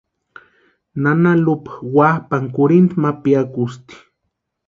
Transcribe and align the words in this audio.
Nana 1.01 1.31
Lupa 1.45 1.71
wapʼani 1.95 2.47
kurhinta 2.55 2.95
ma 3.01 3.11
piakusti. 3.21 3.95